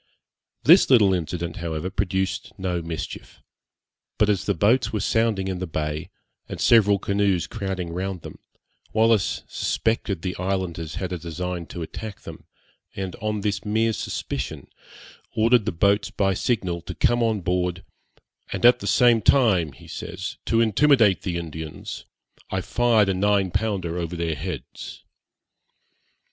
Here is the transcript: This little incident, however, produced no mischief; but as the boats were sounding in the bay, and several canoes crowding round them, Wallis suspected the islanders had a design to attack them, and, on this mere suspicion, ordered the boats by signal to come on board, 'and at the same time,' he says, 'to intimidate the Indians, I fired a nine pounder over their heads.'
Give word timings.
This 0.63 0.89
little 0.89 1.13
incident, 1.13 1.57
however, 1.57 1.91
produced 1.91 2.53
no 2.57 2.81
mischief; 2.81 3.39
but 4.17 4.29
as 4.29 4.45
the 4.45 4.55
boats 4.55 4.91
were 4.91 4.99
sounding 4.99 5.47
in 5.47 5.59
the 5.59 5.67
bay, 5.67 6.09
and 6.49 6.59
several 6.59 6.97
canoes 6.97 7.45
crowding 7.45 7.91
round 7.93 8.23
them, 8.23 8.39
Wallis 8.93 9.43
suspected 9.47 10.23
the 10.23 10.35
islanders 10.37 10.95
had 10.95 11.13
a 11.13 11.19
design 11.19 11.67
to 11.67 11.83
attack 11.83 12.21
them, 12.21 12.45
and, 12.95 13.15
on 13.17 13.41
this 13.41 13.63
mere 13.63 13.93
suspicion, 13.93 14.69
ordered 15.35 15.65
the 15.65 15.71
boats 15.71 16.09
by 16.09 16.33
signal 16.33 16.81
to 16.81 16.95
come 16.95 17.21
on 17.21 17.41
board, 17.41 17.83
'and 18.51 18.65
at 18.65 18.79
the 18.79 18.87
same 18.87 19.21
time,' 19.21 19.73
he 19.73 19.87
says, 19.87 20.37
'to 20.45 20.61
intimidate 20.61 21.21
the 21.21 21.37
Indians, 21.37 22.05
I 22.49 22.61
fired 22.61 23.07
a 23.09 23.13
nine 23.13 23.51
pounder 23.51 23.99
over 23.99 24.15
their 24.15 24.33
heads.' 24.33 25.03